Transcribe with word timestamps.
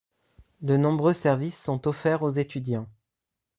De 0.61 0.77
nombreux 0.77 1.13
services 1.13 1.61
sont 1.61 1.87
offerts 1.87 2.23
aux 2.23 2.31
étudiants. 2.31 2.89